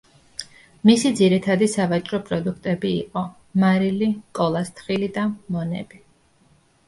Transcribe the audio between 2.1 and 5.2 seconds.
პროდუქტები იყო: მარილი, კოლას თხილი